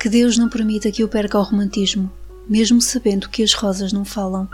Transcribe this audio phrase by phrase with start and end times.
[0.00, 2.10] Que Deus não permita que eu perca o romantismo,
[2.48, 4.48] mesmo sabendo que as rosas não falam.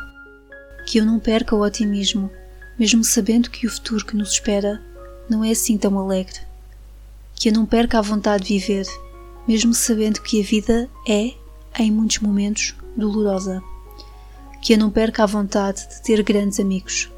[0.88, 2.28] Que eu não perca o otimismo,
[2.76, 4.82] mesmo sabendo que o futuro que nos espera
[5.30, 6.40] não é assim tão alegre.
[7.36, 8.86] Que eu não perca a vontade de viver,
[9.46, 11.32] mesmo sabendo que a vida é,
[11.78, 13.62] em muitos momentos, dolorosa.
[14.60, 17.08] Que eu não perca a vontade de ter grandes amigos,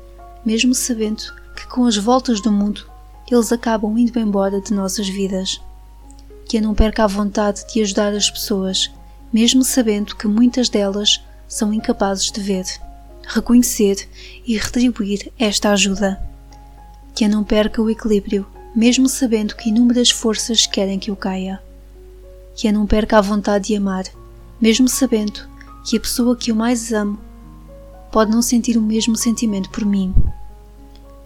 [0.45, 1.23] mesmo sabendo
[1.57, 2.85] que com as voltas do mundo
[3.31, 5.63] eles acabam indo embora de nossas vidas.
[6.49, 8.91] Que eu não perca a vontade de ajudar as pessoas,
[9.33, 12.65] mesmo sabendo que muitas delas são incapazes de ver,
[13.27, 14.09] reconhecer
[14.47, 16.21] e retribuir esta ajuda.
[17.15, 21.61] Que eu não perca o equilíbrio, mesmo sabendo que inúmeras forças querem que eu caia.
[22.57, 24.05] Que eu não perca a vontade de amar,
[24.61, 25.49] mesmo sabendo
[25.85, 27.19] que a pessoa que eu mais amo
[28.11, 30.15] pode não sentir o mesmo sentimento por mim.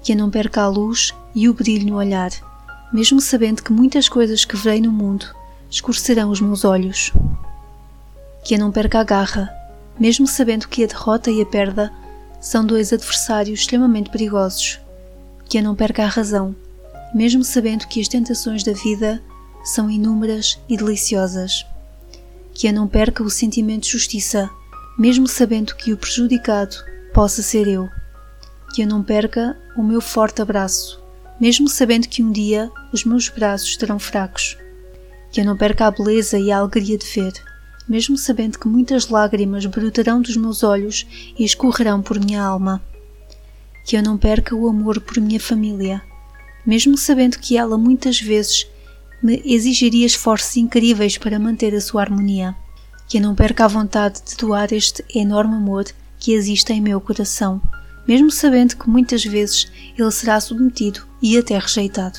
[0.02, 2.30] Que eu não perca a luz e o brilho no olhar,
[2.92, 5.26] mesmo sabendo que muitas coisas que verei no mundo
[5.70, 7.12] escurecerão os meus olhos.
[8.44, 9.50] Que eu não perca a garra,
[9.98, 11.92] mesmo sabendo que a derrota e a perda
[12.40, 14.78] são dois adversários extremamente perigosos.
[15.48, 16.54] Que eu não perca a razão,
[17.14, 19.22] mesmo sabendo que as tentações da vida
[19.64, 21.64] são inúmeras e deliciosas.
[22.52, 24.50] Que eu não perca o sentimento de justiça,
[24.98, 26.76] mesmo sabendo que o prejudicado
[27.14, 27.88] possa ser eu.
[28.74, 31.01] Que eu não perca o meu forte abraço,
[31.42, 34.56] mesmo sabendo que um dia os meus braços estarão fracos.
[35.32, 37.32] Que eu não perca a beleza e a alegria de ver,
[37.88, 41.04] mesmo sabendo que muitas lágrimas brotarão dos meus olhos
[41.36, 42.80] e escorrerão por minha alma.
[43.84, 46.00] Que eu não perca o amor por minha família,
[46.64, 48.68] mesmo sabendo que ela muitas vezes
[49.20, 52.54] me exigiria esforços incríveis para manter a sua harmonia.
[53.08, 55.86] Que eu não perca a vontade de doar este enorme amor
[56.20, 57.60] que existe em meu coração,
[58.06, 59.66] mesmo sabendo que muitas vezes
[59.98, 62.18] ele será submetido e até rejeitado.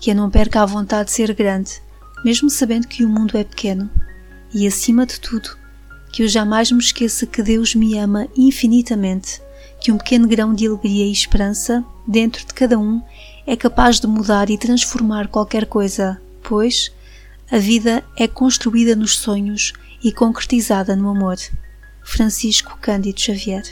[0.00, 1.82] Que eu não perca a vontade de ser grande,
[2.24, 3.90] mesmo sabendo que o mundo é pequeno.
[4.52, 5.50] E acima de tudo,
[6.12, 9.42] que eu jamais me esqueça que Deus me ama infinitamente,
[9.80, 13.02] que um pequeno grão de alegria e esperança dentro de cada um
[13.46, 16.92] é capaz de mudar e transformar qualquer coisa, pois
[17.50, 21.36] a vida é construída nos sonhos e concretizada no amor.
[22.02, 23.64] Francisco Cândido Xavier